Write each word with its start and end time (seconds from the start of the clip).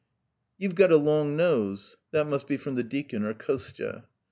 "You've 0.57 0.73
got 0.73 0.91
a 0.91 0.97
long 0.97 1.37
nose." 1.37 1.95
That 2.09 2.25
must 2.25 2.47
be 2.47 2.57
from 2.57 2.73
the 2.73 2.81
deacon 2.81 3.23
or 3.23 3.35
Kostya. 3.35 4.05